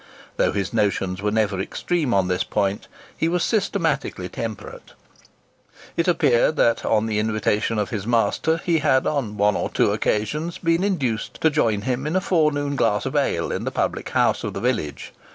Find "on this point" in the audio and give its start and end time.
2.11-2.87